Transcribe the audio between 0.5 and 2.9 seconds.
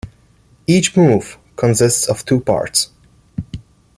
Each move consists of two parts.